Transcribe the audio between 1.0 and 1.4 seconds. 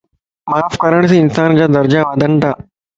سين